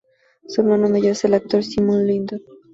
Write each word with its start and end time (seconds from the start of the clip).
Su 0.47 0.61
hermano 0.61 0.89
mayor 0.89 1.11
es 1.11 1.25
el 1.25 1.35
actor 1.35 1.63
Simon 1.63 2.07
Lyndon. 2.07 2.41